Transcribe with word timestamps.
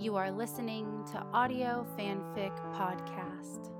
You 0.00 0.16
are 0.16 0.30
listening 0.30 1.04
to 1.12 1.22
Audio 1.34 1.86
Fanfic 1.94 2.56
Podcast. 2.72 3.70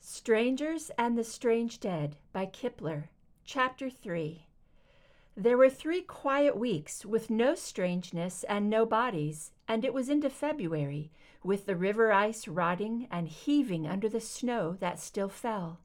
Strangers 0.00 0.90
and 0.96 1.18
the 1.18 1.24
Strange 1.24 1.78
Dead 1.78 2.16
by 2.32 2.46
Kipler, 2.46 3.10
Chapter 3.44 3.90
3. 3.90 4.46
There 5.36 5.58
were 5.58 5.68
three 5.68 6.00
quiet 6.00 6.56
weeks 6.56 7.04
with 7.04 7.28
no 7.28 7.54
strangeness 7.54 8.44
and 8.44 8.70
no 8.70 8.86
bodies, 8.86 9.52
and 9.68 9.84
it 9.84 9.92
was 9.92 10.08
into 10.08 10.30
February, 10.30 11.12
with 11.44 11.66
the 11.66 11.76
river 11.76 12.12
ice 12.12 12.48
rotting 12.48 13.08
and 13.10 13.28
heaving 13.28 13.86
under 13.86 14.08
the 14.08 14.22
snow 14.22 14.74
that 14.80 14.98
still 14.98 15.28
fell. 15.28 15.80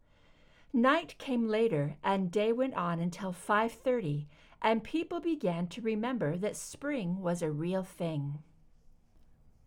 Night 0.76 1.16
came 1.20 1.48
later, 1.48 1.98
and 2.04 2.32
day 2.32 2.52
went 2.52 2.74
on 2.74 3.00
until 3.00 3.32
5:30, 3.32 4.26
and 4.60 4.84
people 4.84 5.20
began 5.20 5.68
to 5.68 5.82
remember 5.82 6.36
that 6.36 6.56
spring 6.56 7.22
was 7.22 7.44
a 7.44 7.52
real 7.52 7.84
thing. 7.84 8.42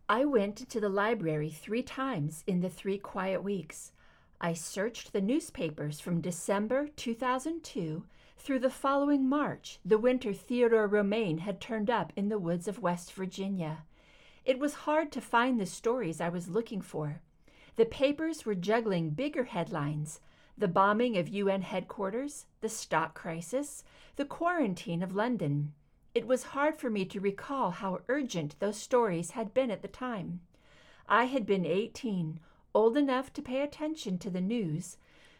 I 0.08 0.24
went 0.24 0.68
to 0.68 0.80
the 0.80 0.88
library 0.88 1.50
three 1.50 1.84
times 1.84 2.42
in 2.48 2.60
the 2.60 2.68
three 2.68 2.98
quiet 2.98 3.44
weeks. 3.44 3.92
I 4.40 4.52
searched 4.52 5.12
the 5.12 5.20
newspapers 5.20 6.00
from 6.00 6.20
December 6.20 6.88
2002 6.88 8.04
through 8.36 8.58
the 8.58 8.68
following 8.68 9.28
March, 9.28 9.78
the 9.84 9.98
winter 9.98 10.34
Theodore 10.34 10.88
Romaine 10.88 11.38
had 11.38 11.60
turned 11.60 11.88
up 11.88 12.12
in 12.16 12.30
the 12.30 12.38
woods 12.40 12.66
of 12.66 12.82
West 12.82 13.12
Virginia. 13.12 13.84
It 14.44 14.58
was 14.58 14.74
hard 14.74 15.12
to 15.12 15.20
find 15.20 15.60
the 15.60 15.66
stories 15.66 16.20
I 16.20 16.30
was 16.30 16.48
looking 16.48 16.80
for. 16.80 17.22
The 17.76 17.86
papers 17.86 18.44
were 18.44 18.56
juggling 18.56 19.10
bigger 19.10 19.44
headlines 19.44 20.20
the 20.58 20.68
bombing 20.68 21.18
of 21.18 21.28
UN 21.28 21.62
headquarters, 21.62 22.46
the 22.60 22.68
stock 22.68 23.14
crisis, 23.14 23.84
the 24.16 24.24
quarantine 24.24 25.02
of 25.02 25.14
London. 25.14 25.74
It 26.14 26.26
was 26.26 26.54
hard 26.54 26.76
for 26.76 26.88
me 26.88 27.04
to 27.06 27.20
recall 27.20 27.72
how 27.72 28.00
urgent 28.08 28.58
those 28.58 28.78
stories 28.78 29.32
had 29.32 29.52
been 29.52 29.70
at 29.70 29.82
the 29.82 29.88
time. 29.88 30.40
I 31.08 31.24
had 31.24 31.44
been 31.44 31.66
18, 31.66 32.40
old 32.74 32.96
enough 32.96 33.32
to 33.34 33.42
pay 33.42 33.60
attention 33.60 34.18
to 34.18 34.30
the 34.30 34.40
news, 34.40 34.96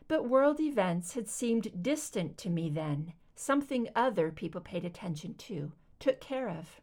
but 0.06 0.28
world 0.28 0.60
events 0.60 1.14
had 1.14 1.28
seemed 1.28 1.82
distant 1.82 2.36
to 2.38 2.50
me 2.50 2.68
then, 2.68 3.14
something 3.34 3.88
other 3.96 4.30
people 4.30 4.60
paid 4.60 4.84
attention 4.84 5.34
to, 5.34 5.72
took 5.98 6.20
care 6.20 6.48
of. 6.48 6.80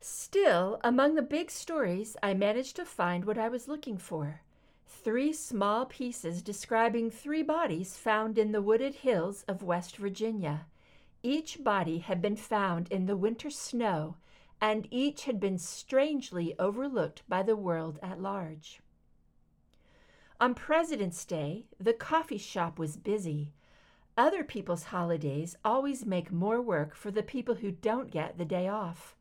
Still, 0.00 0.80
among 0.82 1.14
the 1.14 1.22
big 1.22 1.50
stories, 1.50 2.16
I 2.22 2.34
managed 2.34 2.76
to 2.76 2.84
find 2.84 3.24
what 3.24 3.38
I 3.38 3.48
was 3.48 3.68
looking 3.68 3.96
for 3.96 4.42
three 4.88 5.32
small 5.32 5.84
pieces 5.86 6.42
describing 6.42 7.10
three 7.10 7.42
bodies 7.42 7.96
found 7.96 8.38
in 8.38 8.52
the 8.52 8.62
wooded 8.62 8.96
hills 8.96 9.44
of 9.46 9.62
West 9.62 9.96
Virginia. 9.96 10.66
Each 11.22 11.62
body 11.62 11.98
had 11.98 12.22
been 12.22 12.36
found 12.36 12.88
in 12.90 13.06
the 13.06 13.16
winter 13.16 13.50
snow, 13.50 14.16
and 14.60 14.88
each 14.90 15.24
had 15.24 15.38
been 15.38 15.58
strangely 15.58 16.54
overlooked 16.58 17.22
by 17.28 17.42
the 17.42 17.56
world 17.56 17.98
at 18.02 18.20
large. 18.20 18.80
On 20.40 20.54
President's 20.54 21.24
Day, 21.24 21.66
the 21.78 21.92
coffee 21.92 22.38
shop 22.38 22.78
was 22.78 22.96
busy. 22.96 23.52
Other 24.16 24.42
people's 24.42 24.84
holidays 24.84 25.56
always 25.64 26.06
make 26.06 26.32
more 26.32 26.62
work 26.62 26.94
for 26.94 27.10
the 27.10 27.22
people 27.22 27.56
who 27.56 27.70
don't 27.70 28.10
get 28.10 28.38
the 28.38 28.44
day 28.44 28.68
off. 28.68 29.16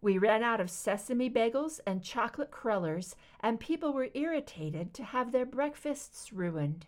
We 0.00 0.16
ran 0.16 0.44
out 0.44 0.60
of 0.60 0.70
sesame 0.70 1.28
bagels 1.28 1.80
and 1.84 2.04
chocolate 2.04 2.52
crullers, 2.52 3.16
and 3.40 3.58
people 3.58 3.92
were 3.92 4.10
irritated 4.14 4.94
to 4.94 5.02
have 5.02 5.32
their 5.32 5.46
breakfasts 5.46 6.32
ruined. 6.32 6.86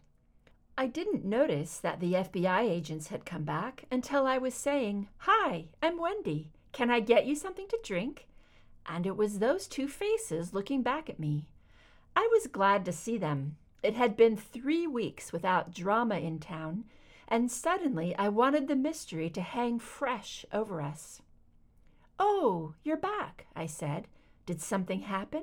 I 0.79 0.87
didn't 0.87 1.25
notice 1.25 1.79
that 1.79 1.99
the 1.99 2.15
FBI 2.15 2.61
agents 2.63 3.09
had 3.09 3.27
come 3.27 3.43
back 3.43 3.85
until 3.91 4.27
I 4.27 4.39
was 4.39 4.55
saying, 4.55 5.09
Hi, 5.19 5.67
I'm 5.83 5.99
Wendy. 5.99 6.49
Can 6.73 6.91
I 6.91 7.01
get 7.01 7.27
you 7.27 7.35
something 7.35 7.67
to 7.69 7.81
drink? 7.83 8.29
And 8.87 9.07
it 9.07 9.17
was 9.17 9.39
those 9.39 9.67
two 9.67 9.89
faces 9.89 10.55
looking 10.55 10.83
back 10.83 11.11
at 11.11 11.19
me. 11.19 11.47
I 12.15 12.29
was 12.33 12.47
glad 12.47 12.85
to 12.85 12.93
see 12.93 13.19
them. 13.19 13.57
It 13.83 13.95
had 13.95 14.17
been 14.17 14.37
three 14.37 14.87
weeks 14.87 15.33
without 15.33 15.75
drama 15.75 16.17
in 16.19 16.39
town, 16.39 16.85
and 17.27 17.51
suddenly 17.51 18.15
I 18.17 18.29
wanted 18.29 18.69
the 18.69 18.77
mystery 18.77 19.31
to 19.31 19.41
hang 19.41 19.79
fresh 19.81 20.45
over 20.53 20.81
us. 20.81 21.23
Oh, 22.23 22.75
you're 22.85 22.99
back, 22.99 23.47
I 23.57 23.65
said. 23.65 24.07
Did 24.45 24.61
something 24.61 25.01
happen? 25.01 25.43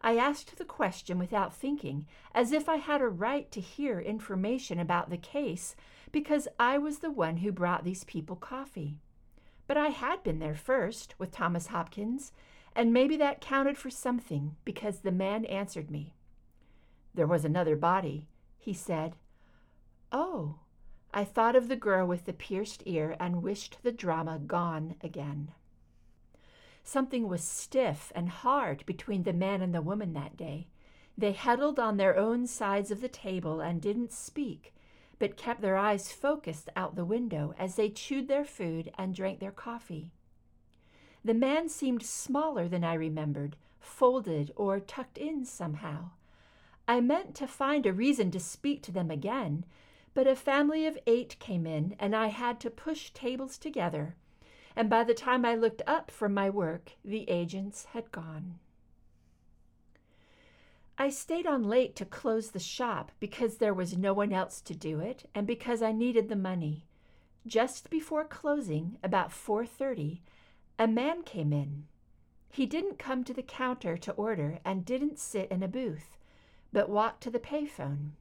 I 0.00 0.16
asked 0.16 0.56
the 0.56 0.64
question 0.64 1.18
without 1.18 1.52
thinking, 1.52 2.06
as 2.32 2.52
if 2.52 2.68
I 2.68 2.76
had 2.76 3.00
a 3.00 3.08
right 3.08 3.50
to 3.50 3.60
hear 3.60 3.98
information 3.98 4.78
about 4.78 5.10
the 5.10 5.16
case 5.16 5.74
because 6.12 6.46
I 6.56 6.78
was 6.78 7.00
the 7.00 7.10
one 7.10 7.38
who 7.38 7.50
brought 7.50 7.82
these 7.82 8.04
people 8.04 8.36
coffee. 8.36 9.00
But 9.66 9.76
I 9.76 9.88
had 9.88 10.22
been 10.22 10.38
there 10.38 10.54
first 10.54 11.16
with 11.18 11.32
Thomas 11.32 11.66
Hopkins, 11.66 12.30
and 12.76 12.92
maybe 12.92 13.16
that 13.16 13.40
counted 13.40 13.76
for 13.76 13.90
something 13.90 14.54
because 14.64 15.00
the 15.00 15.10
man 15.10 15.44
answered 15.46 15.90
me. 15.90 16.14
There 17.12 17.26
was 17.26 17.44
another 17.44 17.74
body, 17.74 18.28
he 18.56 18.72
said. 18.72 19.16
Oh, 20.12 20.60
I 21.12 21.24
thought 21.24 21.56
of 21.56 21.66
the 21.66 21.74
girl 21.74 22.06
with 22.06 22.24
the 22.24 22.32
pierced 22.32 22.84
ear 22.86 23.16
and 23.18 23.42
wished 23.42 23.78
the 23.82 23.90
drama 23.90 24.38
gone 24.38 24.94
again. 25.02 25.50
Something 26.88 27.28
was 27.28 27.44
stiff 27.44 28.10
and 28.14 28.30
hard 28.30 28.86
between 28.86 29.24
the 29.24 29.34
man 29.34 29.60
and 29.60 29.74
the 29.74 29.82
woman 29.82 30.14
that 30.14 30.38
day. 30.38 30.68
They 31.18 31.34
huddled 31.34 31.78
on 31.78 31.98
their 31.98 32.16
own 32.16 32.46
sides 32.46 32.90
of 32.90 33.02
the 33.02 33.10
table 33.10 33.60
and 33.60 33.82
didn't 33.82 34.10
speak, 34.10 34.72
but 35.18 35.36
kept 35.36 35.60
their 35.60 35.76
eyes 35.76 36.10
focused 36.10 36.70
out 36.74 36.96
the 36.96 37.04
window 37.04 37.54
as 37.58 37.76
they 37.76 37.90
chewed 37.90 38.26
their 38.26 38.46
food 38.46 38.90
and 38.96 39.14
drank 39.14 39.38
their 39.38 39.52
coffee. 39.52 40.12
The 41.22 41.34
man 41.34 41.68
seemed 41.68 42.06
smaller 42.06 42.68
than 42.68 42.84
I 42.84 42.94
remembered, 42.94 43.56
folded 43.78 44.50
or 44.56 44.80
tucked 44.80 45.18
in 45.18 45.44
somehow. 45.44 46.12
I 46.88 47.02
meant 47.02 47.34
to 47.34 47.46
find 47.46 47.84
a 47.84 47.92
reason 47.92 48.30
to 48.30 48.40
speak 48.40 48.82
to 48.84 48.92
them 48.92 49.10
again, 49.10 49.66
but 50.14 50.26
a 50.26 50.34
family 50.34 50.86
of 50.86 50.98
eight 51.06 51.38
came 51.38 51.66
in 51.66 51.96
and 51.98 52.16
I 52.16 52.28
had 52.28 52.58
to 52.60 52.70
push 52.70 53.10
tables 53.10 53.58
together 53.58 54.16
and 54.78 54.88
by 54.88 55.02
the 55.02 55.12
time 55.12 55.44
I 55.44 55.56
looked 55.56 55.82
up 55.88 56.08
from 56.08 56.32
my 56.32 56.48
work, 56.48 56.92
the 57.04 57.28
agents 57.28 57.86
had 57.86 58.12
gone. 58.12 58.60
I 60.96 61.10
stayed 61.10 61.48
on 61.48 61.64
late 61.64 61.96
to 61.96 62.04
close 62.04 62.52
the 62.52 62.60
shop 62.60 63.10
because 63.18 63.56
there 63.56 63.74
was 63.74 63.98
no 63.98 64.12
one 64.12 64.32
else 64.32 64.60
to 64.60 64.76
do 64.76 65.00
it 65.00 65.28
and 65.34 65.48
because 65.48 65.82
I 65.82 65.90
needed 65.90 66.28
the 66.28 66.36
money. 66.36 66.86
Just 67.44 67.90
before 67.90 68.24
closing, 68.24 68.98
about 69.02 69.32
4:30, 69.32 70.20
a 70.78 70.86
man 70.86 71.24
came 71.24 71.52
in. 71.52 71.88
He 72.48 72.64
didn't 72.64 73.00
come 73.00 73.24
to 73.24 73.34
the 73.34 73.42
counter 73.42 73.96
to 73.96 74.12
order 74.12 74.60
and 74.64 74.84
didn't 74.84 75.18
sit 75.18 75.50
in 75.50 75.64
a 75.64 75.68
booth, 75.68 76.18
but 76.72 76.88
walked 76.88 77.20
to 77.24 77.32
the 77.32 77.40
payphone. 77.40 78.12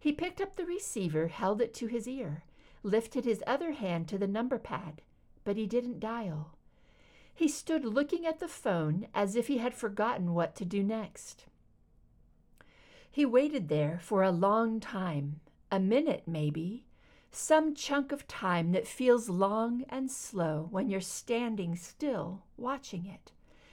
He 0.00 0.12
picked 0.12 0.40
up 0.40 0.56
the 0.56 0.64
receiver, 0.64 1.28
held 1.28 1.60
it 1.60 1.74
to 1.74 1.86
his 1.86 2.08
ear, 2.08 2.44
lifted 2.82 3.26
his 3.26 3.44
other 3.46 3.72
hand 3.72 4.08
to 4.08 4.16
the 4.16 4.26
number 4.26 4.58
pad, 4.58 5.02
but 5.44 5.56
he 5.56 5.66
didn't 5.66 6.00
dial. 6.00 6.56
He 7.34 7.48
stood 7.48 7.84
looking 7.84 8.26
at 8.26 8.40
the 8.40 8.48
phone 8.48 9.06
as 9.14 9.36
if 9.36 9.46
he 9.46 9.58
had 9.58 9.74
forgotten 9.74 10.34
what 10.34 10.54
to 10.56 10.64
do 10.64 10.82
next. 10.82 11.46
He 13.10 13.26
waited 13.26 13.68
there 13.68 13.98
for 14.02 14.22
a 14.22 14.30
long 14.30 14.80
time, 14.80 15.40
a 15.70 15.78
minute 15.78 16.22
maybe, 16.26 16.84
some 17.30 17.74
chunk 17.74 18.12
of 18.12 18.28
time 18.28 18.72
that 18.72 18.86
feels 18.86 19.28
long 19.28 19.84
and 19.88 20.10
slow 20.10 20.68
when 20.70 20.88
you're 20.88 21.00
standing 21.00 21.76
still 21.76 22.42
watching 22.56 23.06
it, 23.06 23.32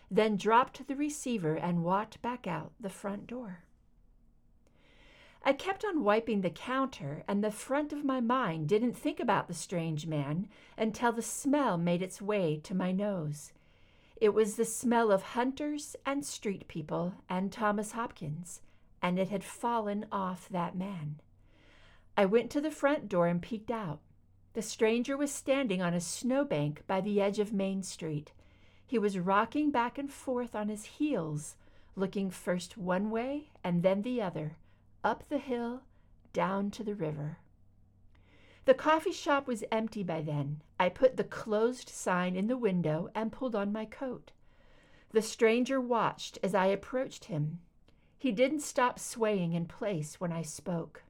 then 0.09 0.38
dropped 0.38 0.88
the 0.88 0.96
receiver 0.96 1.56
and 1.56 1.84
walked 1.84 2.22
back 2.22 2.47
out 2.47 2.71
the 2.80 2.89
front 2.89 3.27
door. 3.27 3.63
I 5.41 5.53
kept 5.53 5.86
on 5.86 6.03
wiping 6.03 6.41
the 6.41 6.50
counter, 6.50 7.24
and 7.27 7.44
the 7.44 7.50
front 7.50 7.94
of 7.94 8.03
my 8.03 8.19
mind 8.19 8.68
didn't 8.68 8.94
think 8.94 9.19
about 9.19 9.47
the 9.47 9.53
strange 9.53 10.06
man 10.06 10.50
until 10.77 11.12
the 11.12 11.21
smell 11.21 11.77
made 11.77 12.01
its 12.01 12.21
way 12.21 12.59
to 12.63 12.75
my 12.75 12.91
nose. 12.91 13.53
It 14.19 14.33
was 14.33 14.57
the 14.57 14.65
smell 14.65 15.12
of 15.12 15.21
hunters 15.21 15.95
and 16.06 16.25
street 16.25 16.68
people 16.68 17.13
and 17.30 17.53
Thomas 17.53 17.94
Hopkins, 17.94 18.62
and 19.01 19.18
it 19.18 19.30
had 19.30 19.45
fallen 19.45 20.06
off 20.12 20.50
that 20.50 20.75
man. 20.75 21.21
I 22.18 22.25
went 22.25 22.51
to 22.51 22.62
the 22.62 22.69
front 22.69 23.07
door 23.07 23.27
and 23.27 23.42
peeked 23.42 23.71
out. 23.71 24.00
The 24.53 24.62
stranger 24.62 25.15
was 25.15 25.31
standing 25.31 25.81
on 25.81 25.94
a 25.94 26.01
snowbank 26.01 26.85
by 26.85 27.00
the 27.00 27.21
edge 27.21 27.39
of 27.39 27.53
Main 27.53 27.81
Street. 27.81 28.33
He 28.85 29.00
was 29.00 29.18
rocking 29.18 29.71
back 29.71 29.97
and 29.97 30.12
forth 30.12 30.53
on 30.53 30.68
his 30.68 30.83
heels, 30.83 31.56
looking 31.95 32.30
first 32.30 32.77
one 32.77 33.09
way 33.09 33.51
and 33.63 33.83
then 33.83 34.01
the 34.01 34.21
other 34.21 34.57
up 35.04 35.28
the 35.30 35.38
hill, 35.38 35.81
down 36.34 36.72
to 36.72 36.84
the 36.84 36.96
river. 36.96 37.38
The 38.66 38.74
coffee 38.74 39.12
shop 39.12 39.48
was 39.48 39.63
empty 39.72 40.04
by 40.04 40.22
then. 40.22 40.62
I 40.80 40.90
put 40.90 41.18
the 41.18 41.24
closed 41.24 41.90
sign 41.90 42.36
in 42.36 42.48
the 42.48 42.57
window 42.57 43.10
and 43.16 43.31
pulled 43.31 43.56
on 43.56 43.72
my 43.72 43.86
coat. 43.86 44.31
The 45.12 45.22
stranger 45.22 45.81
watched 45.81 46.38
as 46.44 46.54
I 46.54 46.68
approached 46.68 47.25
him. 47.25 47.62
He 48.18 48.31
didn't 48.31 48.60
stop 48.60 49.00
swaying 49.00 49.54
in 49.54 49.66
place 49.66 50.19
when 50.19 50.31
I 50.31 50.44
spoke. 50.44 51.04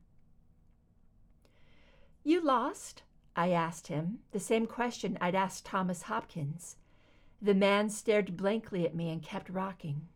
You 2.23 2.39
lost? 2.39 3.03
I 3.35 3.49
asked 3.49 3.87
him, 3.87 4.19
the 4.31 4.39
same 4.39 4.67
question 4.67 5.17
I'd 5.19 5.35
asked 5.35 5.65
Thomas 5.65 6.03
Hopkins. 6.03 6.75
The 7.41 7.53
man 7.53 7.89
stared 7.89 8.37
blankly 8.37 8.85
at 8.85 8.95
me 8.95 9.09
and 9.09 9.23
kept 9.23 9.49
rocking. 9.49 10.07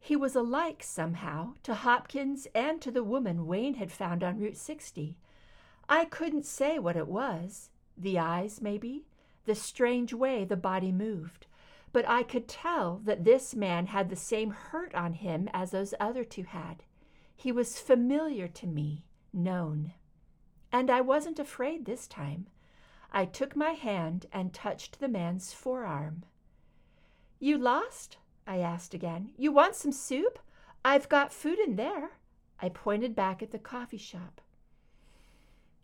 He 0.00 0.16
was 0.16 0.36
alike, 0.36 0.82
somehow, 0.82 1.54
to 1.64 1.74
Hopkins 1.74 2.46
and 2.54 2.80
to 2.80 2.90
the 2.90 3.04
woman 3.04 3.46
Wayne 3.46 3.74
had 3.74 3.92
found 3.92 4.22
on 4.22 4.38
Route 4.38 4.56
60. 4.56 5.16
I 5.88 6.04
couldn't 6.04 6.46
say 6.46 6.78
what 6.78 6.96
it 6.96 7.08
was 7.08 7.70
the 7.96 8.18
eyes, 8.18 8.60
maybe, 8.60 9.04
the 9.44 9.54
strange 9.54 10.14
way 10.14 10.44
the 10.44 10.56
body 10.56 10.92
moved. 10.92 11.46
But 11.92 12.08
I 12.08 12.22
could 12.22 12.46
tell 12.46 13.00
that 13.04 13.24
this 13.24 13.54
man 13.54 13.86
had 13.86 14.08
the 14.08 14.16
same 14.16 14.50
hurt 14.50 14.94
on 14.94 15.14
him 15.14 15.48
as 15.52 15.70
those 15.70 15.94
other 15.98 16.22
two 16.22 16.44
had. 16.44 16.84
He 17.34 17.50
was 17.50 17.80
familiar 17.80 18.46
to 18.48 18.66
me, 18.66 19.04
known. 19.32 19.94
And 20.70 20.90
I 20.90 21.00
wasn't 21.00 21.38
afraid 21.38 21.84
this 21.84 22.06
time. 22.06 22.46
I 23.10 23.24
took 23.24 23.56
my 23.56 23.70
hand 23.70 24.26
and 24.32 24.52
touched 24.52 25.00
the 25.00 25.08
man's 25.08 25.52
forearm. 25.52 26.24
You 27.40 27.56
lost? 27.56 28.18
I 28.48 28.58
asked 28.58 28.94
again. 28.94 29.30
You 29.36 29.52
want 29.52 29.76
some 29.76 29.92
soup? 29.92 30.38
I've 30.84 31.08
got 31.08 31.32
food 31.32 31.58
in 31.58 31.76
there. 31.76 32.12
I 32.60 32.70
pointed 32.70 33.14
back 33.14 33.42
at 33.42 33.52
the 33.52 33.58
coffee 33.58 33.98
shop. 33.98 34.40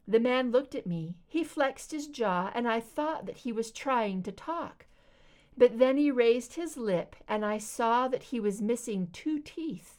The 0.08 0.18
man 0.18 0.50
looked 0.50 0.74
at 0.74 0.86
me. 0.86 1.16
He 1.26 1.44
flexed 1.44 1.92
his 1.92 2.06
jaw, 2.06 2.50
and 2.54 2.66
I 2.66 2.80
thought 2.80 3.26
that 3.26 3.38
he 3.38 3.52
was 3.52 3.70
trying 3.70 4.22
to 4.22 4.32
talk. 4.32 4.86
But 5.56 5.78
then 5.78 5.98
he 5.98 6.10
raised 6.10 6.54
his 6.54 6.76
lip, 6.78 7.14
and 7.28 7.44
I 7.44 7.58
saw 7.58 8.08
that 8.08 8.24
he 8.24 8.40
was 8.40 8.62
missing 8.62 9.08
two 9.12 9.38
teeth 9.38 9.98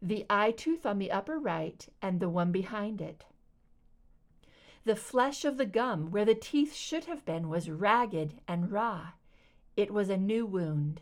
the 0.00 0.26
eye 0.28 0.50
tooth 0.50 0.84
on 0.84 0.98
the 0.98 1.10
upper 1.10 1.38
right 1.38 1.88
and 2.02 2.20
the 2.20 2.28
one 2.28 2.52
behind 2.52 3.00
it. 3.00 3.24
The 4.84 4.96
flesh 4.96 5.46
of 5.46 5.56
the 5.56 5.64
gum 5.64 6.10
where 6.10 6.26
the 6.26 6.34
teeth 6.34 6.74
should 6.74 7.06
have 7.06 7.24
been 7.24 7.48
was 7.48 7.70
ragged 7.70 8.34
and 8.46 8.70
raw. 8.70 9.12
It 9.78 9.90
was 9.90 10.10
a 10.10 10.18
new 10.18 10.44
wound. 10.44 11.00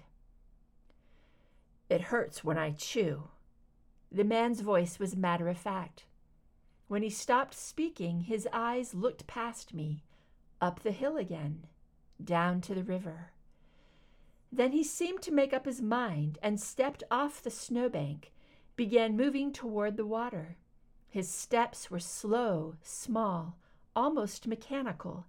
It 1.93 2.09
hurts 2.09 2.43
when 2.43 2.57
I 2.57 2.71
chew. 2.71 3.25
The 4.11 4.25
man's 4.25 4.63
voice 4.63 4.99
was 4.99 5.15
matter 5.15 5.51
of 5.51 5.59
fact. 5.59 6.07
When 6.89 7.03
he 7.03 7.11
stopped 7.11 7.53
speaking, 7.53 8.21
his 8.21 8.49
eyes 8.51 8.95
looked 8.95 9.27
past 9.27 9.75
me, 9.75 10.03
up 10.59 10.81
the 10.81 10.93
hill 10.93 11.19
again, 11.19 11.67
down 12.25 12.63
to 12.63 12.75
the 12.75 12.83
river. 12.83 13.33
Then 14.51 14.73
he 14.73 14.83
seemed 14.83 15.21
to 15.21 15.35
make 15.35 15.53
up 15.53 15.67
his 15.67 15.83
mind 15.83 16.39
and 16.43 16.59
stepped 16.59 17.03
off 17.11 17.43
the 17.43 17.51
snowbank, 17.51 18.33
began 18.75 19.15
moving 19.15 19.53
toward 19.53 19.99
the 19.99 20.07
water. 20.07 20.57
His 21.11 21.29
steps 21.29 21.91
were 21.91 22.01
slow, 22.01 22.77
small, 22.81 23.59
almost 23.95 24.47
mechanical, 24.47 25.27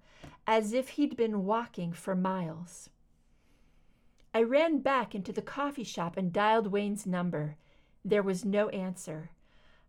as 0.47 0.71
if 0.71 0.91
he'd 0.91 1.17
been 1.17 1.43
walking 1.43 1.91
for 1.91 2.15
miles. 2.15 2.89
I 4.35 4.41
ran 4.41 4.79
back 4.79 5.13
into 5.13 5.31
the 5.31 5.43
coffee 5.43 5.83
shop 5.83 6.17
and 6.17 6.33
dialed 6.33 6.67
Wayne's 6.67 7.05
number. 7.05 7.55
There 8.03 8.23
was 8.23 8.43
no 8.43 8.69
answer. 8.69 9.29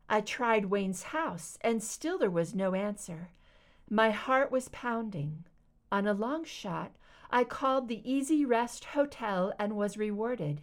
I 0.06 0.20
tried 0.20 0.67
Wayne's 0.67 1.05
house, 1.05 1.56
and 1.62 1.82
still 1.82 2.19
there 2.19 2.31
was 2.31 2.55
no 2.55 2.75
answer. 2.75 3.31
My 3.88 4.11
heart 4.11 4.52
was 4.52 4.69
pounding. 4.69 5.44
On 5.91 6.06
a 6.06 6.12
long 6.12 6.44
shot, 6.44 6.93
I 7.31 7.44
called 7.44 7.88
the 7.88 8.02
Easy 8.11 8.44
Rest 8.44 8.85
Hotel 8.85 9.55
and 9.58 9.76
was 9.76 9.96
rewarded. 9.96 10.61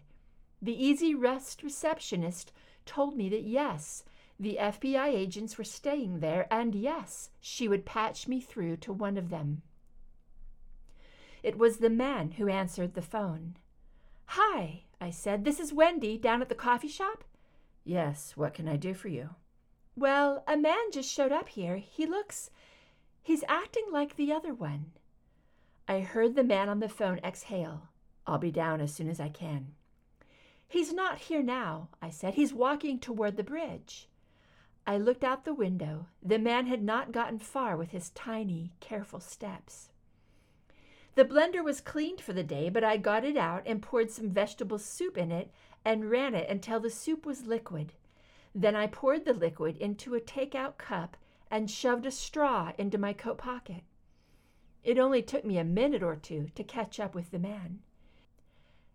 The 0.61 0.73
Easy 0.73 1.15
Rest 1.15 1.63
receptionist 1.63 2.53
told 2.85 3.17
me 3.17 3.29
that 3.29 3.43
yes, 3.43 4.03
the 4.39 4.57
FBI 4.59 5.07
agents 5.07 5.57
were 5.57 5.63
staying 5.63 6.19
there, 6.19 6.47
and 6.51 6.75
yes, 6.75 7.31
she 7.39 7.67
would 7.67 7.85
patch 7.85 8.27
me 8.27 8.41
through 8.41 8.77
to 8.77 8.93
one 8.93 9.17
of 9.17 9.29
them. 9.29 9.63
It 11.41 11.57
was 11.57 11.77
the 11.77 11.89
man 11.89 12.31
who 12.33 12.47
answered 12.47 12.93
the 12.93 13.01
phone. 13.01 13.55
Hi, 14.35 14.83
I 15.01 15.09
said. 15.09 15.43
This 15.43 15.59
is 15.59 15.73
Wendy 15.73 16.17
down 16.17 16.41
at 16.41 16.47
the 16.47 16.55
coffee 16.55 16.87
shop. 16.87 17.25
Yes, 17.83 18.31
what 18.37 18.53
can 18.53 18.65
I 18.65 18.77
do 18.77 18.93
for 18.93 19.09
you? 19.09 19.31
Well, 19.97 20.45
a 20.47 20.55
man 20.55 20.89
just 20.93 21.11
showed 21.11 21.33
up 21.33 21.49
here. 21.49 21.75
He 21.75 22.05
looks. 22.05 22.49
He's 23.21 23.43
acting 23.49 23.83
like 23.91 24.15
the 24.15 24.31
other 24.31 24.53
one. 24.53 24.93
I 25.85 25.99
heard 25.99 26.37
the 26.37 26.45
man 26.45 26.69
on 26.69 26.79
the 26.79 26.87
phone 26.87 27.19
exhale. 27.25 27.89
I'll 28.25 28.37
be 28.37 28.51
down 28.51 28.79
as 28.79 28.93
soon 28.93 29.09
as 29.09 29.19
I 29.19 29.27
can. 29.27 29.73
He's 30.65 30.93
not 30.93 31.19
here 31.19 31.43
now, 31.43 31.89
I 32.01 32.09
said. 32.09 32.35
He's 32.35 32.53
walking 32.53 32.99
toward 32.99 33.35
the 33.35 33.43
bridge. 33.43 34.07
I 34.87 34.97
looked 34.97 35.25
out 35.25 35.43
the 35.43 35.53
window. 35.53 36.07
The 36.23 36.39
man 36.39 36.67
had 36.67 36.81
not 36.81 37.11
gotten 37.11 37.37
far 37.37 37.75
with 37.75 37.91
his 37.91 38.11
tiny, 38.11 38.71
careful 38.79 39.19
steps. 39.19 39.90
The 41.15 41.25
blender 41.25 41.63
was 41.63 41.81
cleaned 41.81 42.21
for 42.21 42.33
the 42.33 42.43
day, 42.43 42.69
but 42.69 42.83
I 42.83 42.97
got 42.97 43.25
it 43.25 43.35
out 43.35 43.63
and 43.65 43.81
poured 43.81 44.11
some 44.11 44.29
vegetable 44.29 44.79
soup 44.79 45.17
in 45.17 45.31
it 45.31 45.51
and 45.83 46.09
ran 46.09 46.35
it 46.35 46.49
until 46.49 46.79
the 46.79 46.89
soup 46.89 47.25
was 47.25 47.45
liquid. 47.45 47.93
Then 48.55 48.75
I 48.75 48.87
poured 48.87 49.25
the 49.25 49.33
liquid 49.33 49.77
into 49.77 50.13
a 50.13 50.21
take-out 50.21 50.77
cup 50.77 51.17
and 51.49 51.69
shoved 51.69 52.05
a 52.05 52.11
straw 52.11 52.71
into 52.77 52.97
my 52.97 53.13
coat 53.13 53.37
pocket. 53.37 53.83
It 54.83 54.97
only 54.97 55.21
took 55.21 55.43
me 55.43 55.57
a 55.57 55.63
minute 55.63 56.01
or 56.01 56.15
two 56.15 56.47
to 56.55 56.63
catch 56.63 56.99
up 56.99 57.13
with 57.13 57.31
the 57.31 57.39
man. 57.39 57.79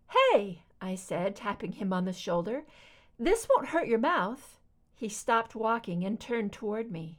Hey, 0.09 0.63
I 0.81 0.95
said, 0.95 1.37
tapping 1.37 1.73
him 1.73 1.93
on 1.93 2.05
the 2.07 2.13
shoulder, 2.13 2.65
this 3.19 3.47
won't 3.49 3.69
hurt 3.69 3.89
your 3.89 3.99
mouth. 3.99 4.59
He 4.95 5.09
stopped 5.09 5.55
walking 5.55 6.05
and 6.05 6.19
turned 6.19 6.53
toward 6.53 6.91
me. 6.91 7.19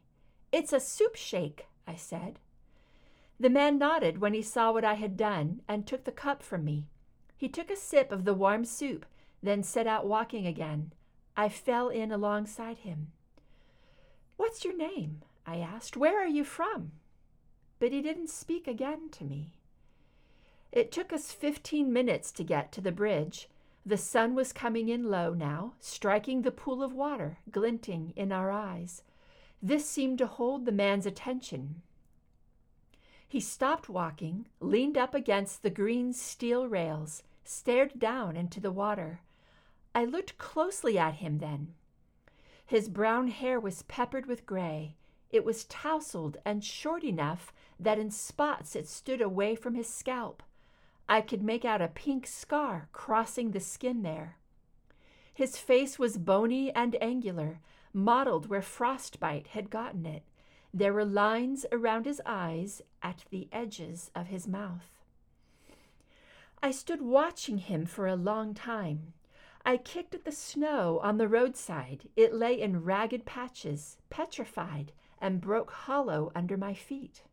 It's 0.52 0.74
a 0.74 0.80
soup 0.80 1.16
shake, 1.16 1.68
I 1.86 1.96
said. 1.96 2.40
The 3.40 3.50
man 3.50 3.78
nodded 3.78 4.20
when 4.20 4.34
he 4.34 4.42
saw 4.42 4.72
what 4.72 4.84
I 4.84 4.96
had 4.96 5.16
done 5.16 5.62
and 5.68 5.86
took 5.86 6.04
the 6.06 6.12
cup 6.12 6.42
from 6.42 6.66
me. 6.66 6.88
He 7.36 7.48
took 7.48 7.70
a 7.70 7.76
sip 7.76 8.12
of 8.12 8.26
the 8.26 8.34
warm 8.34 8.66
soup, 8.66 9.06
then 9.44 9.62
set 9.62 9.86
out 9.86 10.08
walking 10.08 10.48
again. 10.48 10.94
I 11.36 11.50
fell 11.50 11.90
in 11.90 12.12
alongside 12.12 12.80
him. 12.80 13.12
What's 14.38 14.66
your 14.66 14.76
name? 14.76 15.22
I 15.46 15.58
asked. 15.58 15.96
Where 15.96 16.20
are 16.20 16.28
you 16.28 16.44
from? 16.44 16.94
But 17.80 17.92
he 17.92 18.02
didn't 18.02 18.30
speak 18.30 18.68
again 18.68 19.10
to 19.12 19.24
me. 19.24 19.52
It 20.72 20.92
took 20.92 21.14
us 21.14 21.32
fifteen 21.32 21.94
minutes 21.94 22.32
to 22.34 22.44
get 22.44 22.72
to 22.72 22.82
the 22.82 22.92
bridge. 22.92 23.50
The 23.86 23.98
sun 23.98 24.36
was 24.36 24.52
coming 24.52 24.90
in 24.90 25.12
low 25.12 25.34
now, 25.34 25.74
striking 25.80 26.42
the 26.42 26.52
pool 26.52 26.84
of 26.84 26.94
water, 26.94 27.38
glinting 27.52 28.14
in 28.16 28.32
our 28.32 28.52
eyes. 28.52 29.04
This 29.62 29.88
seemed 29.88 30.18
to 30.18 30.28
hold 30.28 30.66
the 30.66 30.72
man's 30.72 31.06
attention. 31.06 31.84
He 33.28 33.40
stopped 33.42 33.90
walking, 33.90 34.48
leaned 34.60 34.98
up 34.98 35.14
against 35.14 35.62
the 35.62 35.70
green 35.70 36.14
steel 36.14 36.68
rails, 36.68 37.24
stared 37.44 38.00
down 38.00 38.38
into 38.38 38.62
the 38.62 38.72
water. 38.72 39.22
I 39.94 40.06
looked 40.06 40.38
closely 40.38 40.98
at 40.98 41.16
him 41.16 41.40
then. 41.40 41.74
His 42.66 42.88
brown 42.88 43.28
hair 43.28 43.60
was 43.60 43.84
peppered 43.84 44.26
with 44.26 44.46
gray. 44.46 44.96
It 45.30 45.44
was 45.44 45.66
tousled 45.66 46.38
and 46.46 46.64
short 46.64 47.04
enough 47.04 47.54
that 47.80 48.00
in 48.00 48.12
spots 48.12 48.76
it 48.76 48.88
stood 48.88 49.22
away 49.22 49.56
from 49.56 49.76
his 49.76 49.90
scalp. 49.90 50.42
I 51.10 51.22
could 51.22 51.44
make 51.44 51.66
out 51.66 51.82
a 51.82 51.88
pink 51.88 52.28
scar 52.28 52.90
crossing 52.92 53.52
the 53.52 53.60
skin 53.60 54.04
there. 54.04 54.38
His 55.34 55.58
face 55.58 56.00
was 56.00 56.18
bony 56.18 56.74
and 56.74 56.96
angular, 57.02 57.60
mottled 57.94 58.48
where 58.48 58.62
frostbite 58.62 59.48
had 59.48 59.70
gotten 59.70 60.06
it. 60.06 60.24
There 60.74 60.94
were 60.94 61.06
lines 61.06 61.66
around 61.72 62.06
his 62.06 62.22
eyes 62.26 62.82
at 63.02 63.26
the 63.30 63.48
edges 63.52 64.12
of 64.14 64.28
his 64.28 64.48
mouth. 64.48 64.92
I 66.62 66.72
stood 66.72 67.02
watching 67.02 67.60
him 67.60 67.86
for 67.86 68.08
a 68.08 68.16
long 68.16 68.54
time. 68.54 69.14
I 69.66 69.78
kicked 69.78 70.16
at 70.16 70.26
the 70.26 70.32
snow 70.32 71.00
on 71.04 71.18
the 71.18 71.28
roadside. 71.28 72.10
It 72.16 72.34
lay 72.34 72.60
in 72.60 72.84
ragged 72.84 73.26
patches, 73.26 73.98
petrified, 74.10 74.92
and 75.20 75.42
broke 75.42 75.72
hollow 75.72 76.32
under 76.36 76.58
my 76.58 76.74
feet. 76.74 77.24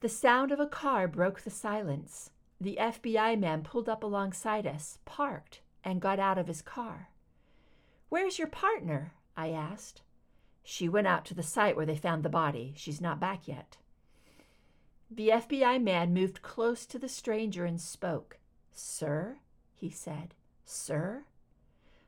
The 0.00 0.08
sound 0.08 0.50
of 0.50 0.60
a 0.60 0.66
car 0.66 1.06
broke 1.06 1.42
the 1.42 1.50
silence. 1.50 2.30
The 2.60 2.76
FBI 2.80 3.38
man 3.38 3.62
pulled 3.62 3.88
up 3.88 4.02
alongside 4.02 4.66
us, 4.66 4.98
parked, 5.04 5.60
and 5.84 6.00
got 6.00 6.18
out 6.18 6.38
of 6.38 6.48
his 6.48 6.62
car. 6.62 7.10
Where's 8.08 8.38
your 8.38 8.48
partner? 8.48 9.14
I 9.36 9.50
asked. 9.50 10.02
She 10.64 10.88
went 10.88 11.06
out 11.06 11.24
to 11.26 11.34
the 11.34 11.42
site 11.42 11.76
where 11.76 11.86
they 11.86 11.96
found 11.96 12.22
the 12.22 12.28
body. 12.28 12.72
She's 12.76 13.00
not 13.00 13.20
back 13.20 13.48
yet. 13.48 13.76
The 15.10 15.28
FBI 15.28 15.82
man 15.82 16.14
moved 16.14 16.42
close 16.42 16.86
to 16.86 16.98
the 16.98 17.08
stranger 17.08 17.64
and 17.64 17.80
spoke. 17.80 18.38
Sir? 18.72 19.38
he 19.74 19.90
said. 19.90 20.34
Sir? 20.64 21.24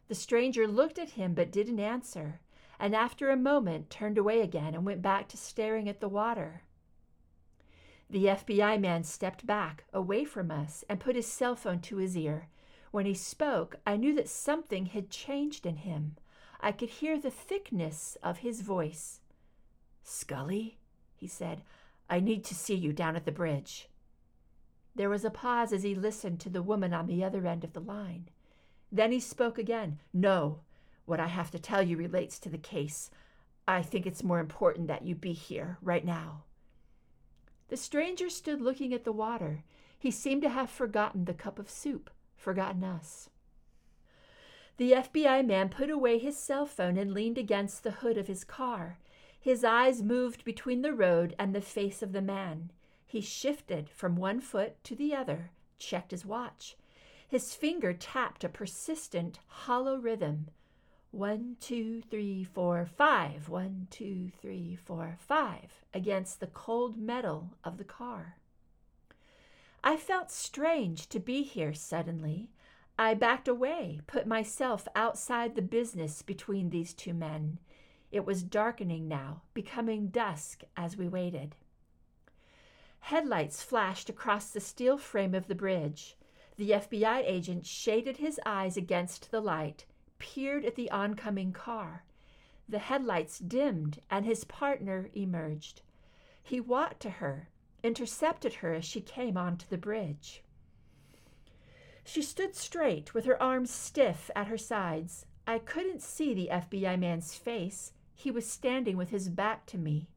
The 0.09 0.15
stranger 0.15 0.67
looked 0.67 0.99
at 0.99 1.11
him 1.11 1.35
but 1.35 1.51
didn't 1.51 1.81
answer, 1.81 2.41
and 2.79 2.95
after 2.95 3.31
a 3.31 3.37
moment 3.37 3.91
turned 3.91 4.19
away 4.19 4.41
again 4.41 4.75
and 4.75 4.87
went 4.87 5.03
back 5.03 5.29
to 5.29 5.37
staring 5.37 5.89
at 5.89 6.01
the 6.01 6.09
water. 6.09 6.63
The 8.09 8.27
FBI 8.27 8.81
man 8.81 9.03
stepped 9.05 9.47
back, 9.47 9.85
away 9.93 10.25
from 10.25 10.51
us, 10.51 10.85
and 10.89 11.01
put 11.01 11.17
his 11.17 11.27
cell 11.27 11.57
phone 11.57 11.81
to 11.81 11.97
his 11.97 12.17
ear. 12.17 12.49
When 12.91 13.07
he 13.07 13.15
spoke, 13.15 13.77
I 13.87 13.97
knew 13.97 14.15
that 14.15 14.29
something 14.29 14.87
had 14.87 15.11
changed 15.11 15.67
in 15.67 15.79
him. 15.79 16.17
I 16.61 16.73
could 16.73 16.91
hear 16.91 17.19
the 17.19 17.31
thickness 17.31 18.17
of 18.23 18.39
his 18.39 18.61
voice. 18.61 19.21
Scully? 20.03 20.79
he 21.15 21.27
said. 21.27 21.63
I 22.09 22.21
need 22.21 22.45
to 22.45 22.55
see 22.55 22.75
you 22.75 22.93
down 22.93 23.17
at 23.17 23.25
the 23.25 23.33
bridge. 23.33 23.89
There 24.95 25.11
was 25.11 25.25
a 25.25 25.31
pause 25.31 25.73
as 25.73 25.83
he 25.83 25.95
listened 25.95 26.41
to 26.41 26.51
the 26.51 26.63
woman 26.63 26.93
on 26.95 27.07
the 27.07 27.25
other 27.25 27.47
end 27.47 27.65
of 27.65 27.73
the 27.73 27.81
line. 27.81 28.29
Then 28.93 29.11
he 29.11 29.21
spoke 29.21 29.59
again. 29.59 29.99
No, 30.13 30.61
what 31.07 31.21
I 31.21 31.27
have 31.27 31.51
to 31.51 31.59
tell 31.59 31.83
you 31.83 31.97
relates 31.97 32.39
to 32.41 32.49
the 32.49 32.59
case. 32.59 33.11
I 33.67 33.83
think 33.83 34.07
it's 34.07 34.23
more 34.23 34.39
important 34.39 34.89
that 34.89 35.05
you 35.05 35.15
be 35.15 35.33
here 35.33 35.79
right 35.83 36.05
now. 36.05 36.45
The 37.69 37.77
stranger 37.77 38.29
stood 38.29 38.61
looking 38.61 38.93
at 38.93 39.05
the 39.05 39.13
water. 39.13 39.65
He 39.99 40.11
seemed 40.11 40.43
to 40.43 40.51
have 40.51 40.71
forgotten 40.71 41.25
the 41.25 41.35
cup 41.35 41.59
of 41.59 41.71
soup, 41.71 42.11
forgotten 42.37 42.85
us. 42.85 43.31
The 44.77 44.93
FBI 44.93 45.47
man 45.47 45.69
put 45.69 45.89
away 45.89 46.19
his 46.19 46.37
cell 46.37 46.67
phone 46.67 46.97
and 46.97 47.15
leaned 47.15 47.39
against 47.39 47.85
the 47.85 47.93
hood 47.93 48.19
of 48.19 48.27
his 48.27 48.43
car. 48.43 48.99
His 49.39 49.63
eyes 49.63 50.03
moved 50.03 50.45
between 50.45 50.83
the 50.83 50.93
road 50.93 51.35
and 51.39 51.55
the 51.55 51.61
face 51.61 52.03
of 52.03 52.13
the 52.13 52.23
man. 52.23 52.71
He 53.07 53.21
shifted 53.21 53.89
from 53.89 54.17
one 54.17 54.41
foot 54.41 54.83
to 54.85 54.97
the 54.97 55.15
other, 55.15 55.53
checked 55.79 56.11
his 56.11 56.27
watch. 56.27 56.77
His 57.29 57.55
finger 57.55 57.93
tapped 57.93 58.43
a 58.43 58.49
persistent, 58.49 59.39
hollow 59.47 59.97
rhythm. 59.97 60.49
One, 61.13 61.57
two, 61.61 62.03
three, 62.03 62.43
four, 62.43 62.87
five. 62.87 63.49
One, 63.49 63.87
two, 63.91 64.31
three, 64.41 64.75
four, 64.75 65.17
five. 65.21 65.85
Against 65.93 66.41
the 66.41 66.49
cold 66.49 66.97
metal 66.97 67.51
of 67.63 67.79
the 67.79 67.85
car. 67.85 68.39
I 69.85 69.97
felt 69.97 70.31
strange 70.33 71.09
to 71.11 71.21
be 71.21 71.43
here 71.43 71.75
suddenly. 71.75 72.51
I 72.99 73.15
backed 73.15 73.49
away, 73.49 74.01
put 74.07 74.27
myself 74.27 74.87
outside 74.95 75.55
the 75.55 75.63
business 75.63 76.23
between 76.23 76.71
these 76.71 76.95
two 76.95 77.13
men. 77.13 77.59
It 78.13 78.25
was 78.25 78.45
darkening 78.45 79.09
now, 79.09 79.43
becoming 79.53 80.09
dusk 80.09 80.63
as 80.77 80.97
we 80.97 81.09
waited. 81.09 81.57
Headlights 83.01 83.63
flashed 83.63 84.09
across 84.09 84.51
the 84.51 84.61
steel 84.61 84.97
frame 84.97 85.35
of 85.35 85.49
the 85.49 85.57
bridge. 85.57 86.17
The 86.57 86.71
FBI 86.71 87.25
agent 87.27 87.67
shaded 87.67 88.19
his 88.19 88.41
eyes 88.47 88.77
against 88.77 89.33
the 89.33 89.41
light, 89.41 89.87
peered 90.21 90.65
at 90.65 90.77
the 90.77 90.89
oncoming 90.93 91.53
car. 91.53 92.05
The 92.69 92.79
headlights 92.79 93.41
dimmed, 93.41 94.01
and 94.09 94.25
his 94.25 94.45
partner 94.45 95.11
emerged. 95.13 95.83
He 96.41 96.61
walked 96.61 97.01
to 97.01 97.11
her, 97.11 97.49
intercepted 97.83 98.55
her 98.55 98.73
as 98.73 98.85
she 98.85 99.01
came 99.01 99.37
onto 99.37 99.67
the 99.67 99.77
bridge. 99.77 100.44
She 102.05 102.23
stood 102.23 102.55
straight, 102.55 103.15
with 103.15 103.25
her 103.25 103.43
arms 103.43 103.71
stiff 103.71 104.31
at 104.37 104.49
her 104.49 104.59
sides. 104.59 105.27
I 105.47 105.59
couldn't 105.59 106.03
see 106.03 106.35
the 106.35 106.51
FBI 106.53 106.99
man's 106.99 107.35
face. 107.35 107.93
He 108.15 108.31
was 108.31 108.51
standing 108.51 108.97
with 108.97 109.11
his 109.11 109.29
back 109.29 109.67
to 109.67 109.79
me 109.79 110.09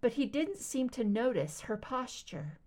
but 0.00 0.14
he 0.14 0.26
didn't 0.26 0.58
seem 0.58 0.88
to 0.90 1.04
notice 1.04 1.62
her 1.62 1.76
posture. 1.76 2.58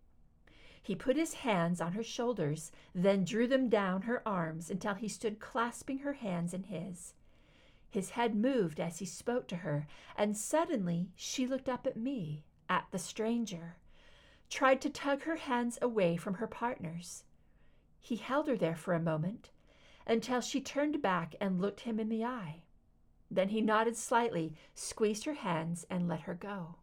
He 0.81 0.95
put 0.95 1.15
his 1.15 1.35
hands 1.35 1.79
on 1.79 1.93
her 1.93 2.03
shoulders, 2.03 2.71
then 2.93 3.23
drew 3.23 3.47
them 3.47 3.69
down 3.69 4.03
her 4.03 4.27
arms 4.27 4.69
until 4.69 4.95
he 4.95 5.07
stood 5.07 5.39
clasping 5.39 5.99
her 5.99 6.13
hands 6.13 6.53
in 6.53 6.63
his. 6.63 7.13
His 7.89 8.11
head 8.11 8.35
moved 8.35 8.79
as 8.79 8.99
he 8.99 9.05
spoke 9.05 9.47
to 9.49 9.57
her, 9.57 9.87
and 10.17 10.35
suddenly 10.35 11.11
she 11.15 11.45
looked 11.45 11.69
up 11.69 11.85
at 11.85 11.97
me, 11.97 12.45
at 12.69 12.87
the 12.91 12.99
stranger, 12.99 13.75
tried 14.49 14.81
to 14.81 14.89
tug 14.89 15.23
her 15.23 15.35
hands 15.35 15.77
away 15.81 16.17
from 16.17 16.35
her 16.35 16.47
partner's. 16.47 17.23
He 18.01 18.15
held 18.15 18.47
her 18.47 18.57
there 18.57 18.75
for 18.75 18.93
a 18.93 18.99
moment 18.99 19.51
until 20.07 20.41
she 20.41 20.59
turned 20.59 21.01
back 21.01 21.35
and 21.39 21.61
looked 21.61 21.81
him 21.81 21.99
in 21.99 22.09
the 22.09 22.25
eye. 22.25 22.63
Then 23.29 23.49
he 23.49 23.61
nodded 23.61 23.95
slightly, 23.95 24.55
squeezed 24.73 25.25
her 25.25 25.35
hands, 25.35 25.85
and 25.89 26.07
let 26.07 26.21
her 26.21 26.33
go. 26.33 26.75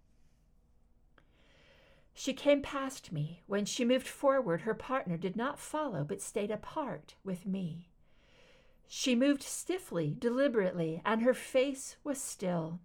She 2.14 2.32
came 2.32 2.62
past 2.62 3.12
me. 3.12 3.42
When 3.46 3.64
she 3.64 3.84
moved 3.84 4.08
forward, 4.08 4.62
her 4.62 4.74
partner 4.74 5.16
did 5.16 5.36
not 5.36 5.58
follow, 5.58 6.04
but 6.04 6.22
stayed 6.22 6.50
apart 6.50 7.14
with 7.22 7.46
me. 7.46 7.90
She 8.88 9.14
moved 9.14 9.42
stiffly, 9.42 10.16
deliberately, 10.18 11.02
and 11.04 11.22
her 11.22 11.34
face 11.34 11.96
was 12.02 12.20
still. 12.20 12.80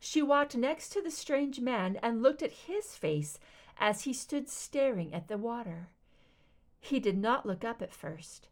She 0.00 0.22
walked 0.22 0.56
next 0.56 0.88
to 0.90 1.02
the 1.02 1.10
strange 1.10 1.60
man 1.60 1.96
and 2.02 2.22
looked 2.22 2.42
at 2.42 2.52
his 2.66 2.96
face 2.96 3.38
as 3.78 4.02
he 4.02 4.12
stood 4.12 4.48
staring 4.48 5.12
at 5.12 5.28
the 5.28 5.36
water. 5.36 5.90
He 6.80 7.00
did 7.00 7.18
not 7.18 7.46
look 7.46 7.64
up 7.64 7.82
at 7.82 7.92
first. 7.92 8.48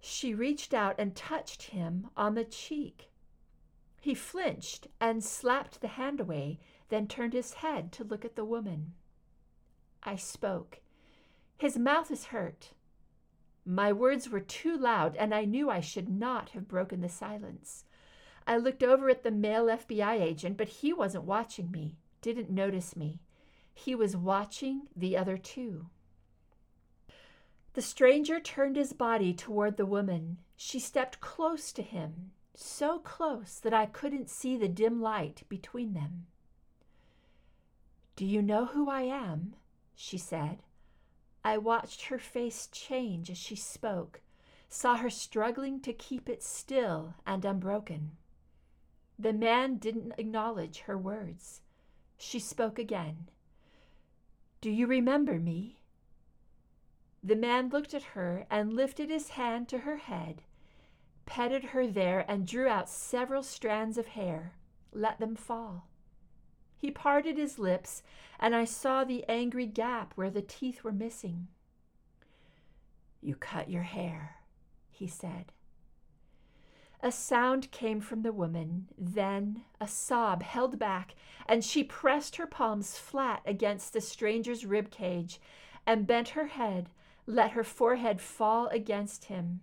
She 0.00 0.34
reached 0.34 0.72
out 0.72 0.94
and 0.98 1.14
touched 1.14 1.64
him 1.64 2.08
on 2.16 2.34
the 2.34 2.44
cheek. 2.44 3.10
He 4.00 4.14
flinched 4.14 4.86
and 5.00 5.24
slapped 5.24 5.80
the 5.80 5.88
hand 5.88 6.20
away, 6.20 6.60
then 6.88 7.08
turned 7.08 7.32
his 7.32 7.54
head 7.54 7.90
to 7.92 8.04
look 8.04 8.24
at 8.24 8.36
the 8.36 8.44
woman. 8.44 8.94
I 10.02 10.16
spoke. 10.16 10.80
His 11.56 11.76
mouth 11.76 12.10
is 12.10 12.26
hurt. 12.26 12.72
My 13.64 13.92
words 13.92 14.30
were 14.30 14.40
too 14.40 14.78
loud, 14.78 15.16
and 15.16 15.34
I 15.34 15.44
knew 15.44 15.68
I 15.68 15.80
should 15.80 16.08
not 16.08 16.50
have 16.50 16.68
broken 16.68 17.00
the 17.00 17.08
silence. 17.08 17.84
I 18.46 18.56
looked 18.56 18.82
over 18.82 19.10
at 19.10 19.24
the 19.24 19.30
male 19.30 19.66
FBI 19.66 20.20
agent, 20.20 20.56
but 20.56 20.68
he 20.68 20.92
wasn't 20.92 21.24
watching 21.24 21.70
me, 21.70 21.96
didn't 22.22 22.48
notice 22.48 22.96
me. 22.96 23.20
He 23.74 23.94
was 23.94 24.16
watching 24.16 24.88
the 24.96 25.16
other 25.16 25.36
two. 25.36 25.86
The 27.78 27.82
stranger 27.82 28.40
turned 28.40 28.74
his 28.74 28.92
body 28.92 29.32
toward 29.32 29.76
the 29.76 29.86
woman. 29.86 30.38
She 30.56 30.80
stepped 30.80 31.20
close 31.20 31.70
to 31.70 31.80
him, 31.80 32.32
so 32.52 32.98
close 32.98 33.60
that 33.60 33.72
I 33.72 33.86
couldn't 33.86 34.28
see 34.28 34.56
the 34.56 34.66
dim 34.66 35.00
light 35.00 35.44
between 35.48 35.94
them. 35.94 36.26
Do 38.16 38.26
you 38.26 38.42
know 38.42 38.64
who 38.66 38.90
I 38.90 39.02
am? 39.02 39.54
she 39.94 40.18
said. 40.18 40.64
I 41.44 41.58
watched 41.58 42.06
her 42.06 42.18
face 42.18 42.66
change 42.72 43.30
as 43.30 43.38
she 43.38 43.54
spoke, 43.54 44.22
saw 44.68 44.96
her 44.96 45.08
struggling 45.08 45.78
to 45.82 45.92
keep 45.92 46.28
it 46.28 46.42
still 46.42 47.14
and 47.24 47.44
unbroken. 47.44 48.16
The 49.16 49.32
man 49.32 49.76
didn't 49.76 50.14
acknowledge 50.18 50.80
her 50.80 50.98
words. 50.98 51.60
She 52.16 52.40
spoke 52.40 52.80
again. 52.80 53.28
Do 54.60 54.68
you 54.68 54.88
remember 54.88 55.38
me? 55.38 55.77
The 57.22 57.36
man 57.36 57.68
looked 57.68 57.94
at 57.94 58.14
her 58.14 58.46
and 58.50 58.72
lifted 58.72 59.10
his 59.10 59.30
hand 59.30 59.68
to 59.68 59.78
her 59.78 59.96
head, 59.96 60.42
petted 61.26 61.64
her 61.64 61.86
there, 61.86 62.24
and 62.28 62.46
drew 62.46 62.68
out 62.68 62.88
several 62.88 63.42
strands 63.42 63.98
of 63.98 64.08
hair, 64.08 64.54
let 64.92 65.18
them 65.18 65.34
fall. 65.34 65.88
He 66.76 66.90
parted 66.90 67.36
his 67.36 67.58
lips, 67.58 68.02
and 68.38 68.54
I 68.54 68.64
saw 68.64 69.02
the 69.02 69.24
angry 69.28 69.66
gap 69.66 70.12
where 70.14 70.30
the 70.30 70.42
teeth 70.42 70.84
were 70.84 70.92
missing. 70.92 71.48
You 73.20 73.34
cut 73.34 73.68
your 73.68 73.82
hair, 73.82 74.36
he 74.90 75.08
said. 75.08 75.52
A 77.00 77.12
sound 77.12 77.70
came 77.70 78.00
from 78.00 78.22
the 78.22 78.32
woman, 78.32 78.88
then 78.96 79.62
a 79.80 79.86
sob 79.88 80.42
held 80.42 80.78
back, 80.78 81.14
and 81.46 81.64
she 81.64 81.84
pressed 81.84 82.36
her 82.36 82.46
palms 82.46 82.96
flat 82.98 83.42
against 83.44 83.92
the 83.92 84.00
stranger's 84.00 84.64
rib 84.64 84.90
cage 84.90 85.40
and 85.86 86.06
bent 86.06 86.30
her 86.30 86.46
head, 86.46 86.90
let 87.28 87.50
her 87.50 87.62
forehead 87.62 88.22
fall 88.22 88.68
against 88.68 89.26
him. 89.26 89.60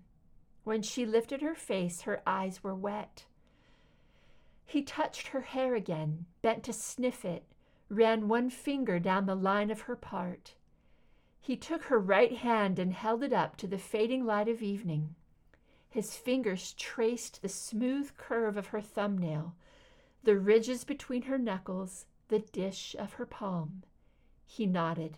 When 0.63 0.83
she 0.83 1.03
lifted 1.03 1.41
her 1.41 1.55
face, 1.55 2.01
her 2.01 2.21
eyes 2.25 2.63
were 2.63 2.75
wet. 2.75 3.25
He 4.67 4.83
touched 4.83 5.29
her 5.29 5.41
hair 5.41 5.73
again, 5.73 6.27
bent 6.43 6.63
to 6.65 6.73
sniff 6.73 7.25
it, 7.25 7.43
ran 7.89 8.27
one 8.27 8.51
finger 8.51 8.99
down 8.99 9.25
the 9.25 9.35
line 9.35 9.71
of 9.71 9.81
her 9.81 9.95
part. 9.95 10.53
He 11.41 11.57
took 11.57 11.85
her 11.85 11.97
right 11.97 12.37
hand 12.37 12.77
and 12.77 12.93
held 12.93 13.23
it 13.23 13.33
up 13.33 13.57
to 13.57 13.67
the 13.67 13.79
fading 13.79 14.25
light 14.25 14.47
of 14.47 14.61
evening. 14.61 15.15
His 15.89 16.15
fingers 16.15 16.73
traced 16.73 17.41
the 17.41 17.49
smooth 17.49 18.15
curve 18.15 18.57
of 18.57 18.67
her 18.67 18.81
thumbnail, 18.81 19.55
the 20.23 20.37
ridges 20.37 20.83
between 20.83 21.23
her 21.23 21.39
knuckles, 21.39 22.05
the 22.27 22.39
dish 22.39 22.95
of 22.99 23.13
her 23.13 23.25
palm. 23.25 23.81
He 24.45 24.67
nodded. 24.67 25.17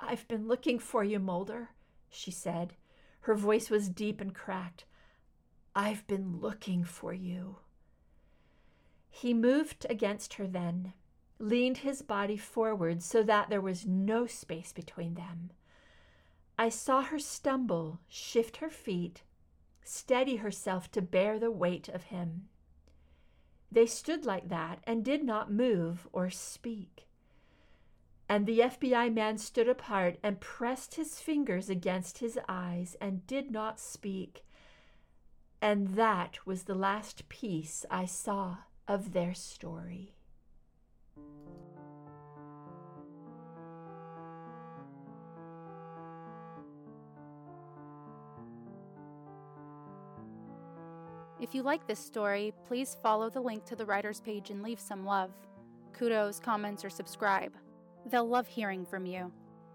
I've 0.00 0.26
been 0.28 0.48
looking 0.48 0.78
for 0.78 1.04
you, 1.04 1.18
Mulder, 1.18 1.70
she 2.08 2.30
said. 2.30 2.74
Her 3.22 3.34
voice 3.34 3.70
was 3.70 3.88
deep 3.88 4.20
and 4.20 4.34
cracked. 4.34 4.84
I've 5.74 6.06
been 6.06 6.40
looking 6.40 6.84
for 6.84 7.12
you. 7.12 7.56
He 9.10 9.34
moved 9.34 9.86
against 9.90 10.34
her 10.34 10.46
then, 10.46 10.94
leaned 11.38 11.78
his 11.78 12.02
body 12.02 12.36
forward 12.36 13.02
so 13.02 13.22
that 13.22 13.50
there 13.50 13.60
was 13.60 13.86
no 13.86 14.26
space 14.26 14.72
between 14.72 15.14
them. 15.14 15.50
I 16.58 16.68
saw 16.68 17.02
her 17.02 17.18
stumble, 17.18 18.00
shift 18.08 18.58
her 18.58 18.70
feet, 18.70 19.22
steady 19.82 20.36
herself 20.36 20.90
to 20.92 21.02
bear 21.02 21.38
the 21.38 21.50
weight 21.50 21.88
of 21.88 22.04
him. 22.04 22.48
They 23.72 23.86
stood 23.86 24.24
like 24.24 24.48
that 24.48 24.80
and 24.84 25.04
did 25.04 25.24
not 25.24 25.52
move 25.52 26.08
or 26.12 26.30
speak. 26.30 27.06
And 28.30 28.46
the 28.46 28.60
FBI 28.60 29.12
man 29.12 29.38
stood 29.38 29.68
apart 29.68 30.16
and 30.22 30.38
pressed 30.38 30.94
his 30.94 31.18
fingers 31.18 31.68
against 31.68 32.18
his 32.18 32.38
eyes 32.48 32.96
and 33.00 33.26
did 33.26 33.50
not 33.50 33.80
speak. 33.80 34.44
And 35.60 35.96
that 35.96 36.38
was 36.46 36.62
the 36.62 36.76
last 36.76 37.28
piece 37.28 37.84
I 37.90 38.06
saw 38.06 38.58
of 38.86 39.12
their 39.12 39.34
story. 39.34 40.14
If 51.40 51.52
you 51.52 51.64
like 51.64 51.84
this 51.88 51.98
story, 51.98 52.52
please 52.68 52.96
follow 53.02 53.28
the 53.28 53.40
link 53.40 53.64
to 53.64 53.74
the 53.74 53.86
writer's 53.86 54.20
page 54.20 54.50
and 54.50 54.62
leave 54.62 54.78
some 54.78 55.04
love. 55.04 55.32
Kudos, 55.92 56.38
comments, 56.38 56.84
or 56.84 56.90
subscribe. 56.90 57.56
They'll 58.06 58.28
love 58.28 58.46
hearing 58.46 58.86
from 58.86 59.06
you. 59.06 59.32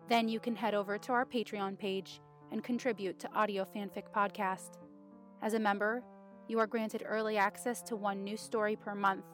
Then 0.08 0.27
you 0.27 0.39
can 0.39 0.55
head 0.55 0.74
over 0.74 0.98
to 0.98 1.12
our 1.12 1.25
Patreon 1.25 1.77
page 1.77 2.22
and 2.51 2.63
contribute 2.63 3.20
to 3.20 3.32
Audio 3.34 3.65
Fanfic 3.65 4.05
Podcast. 4.15 4.77
As 5.41 5.53
a 5.53 5.60
member, 5.60 6.03
you 6.48 6.60
are 6.60 6.67
granted 6.67 7.03
early 7.05 7.38
access 7.38 7.82
to 7.84 7.96
one 7.96 8.24
new 8.24 8.38
story 8.38 8.75
per 8.75 8.94
month. 8.94 9.25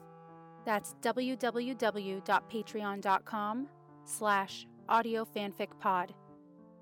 That's 0.64 0.94
www.patreon.com 1.02 3.68
slash 4.04 4.66
audiofanficpod. 4.88 6.10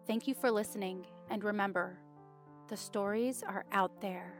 Thank 0.07 0.29
you 0.29 0.35
for 0.35 0.51
listening, 0.51 1.07
and 1.31 1.45
remember, 1.45 1.99
the 2.69 2.77
stories 2.77 3.43
are 3.43 3.65
out 3.73 4.01
there. 4.01 4.40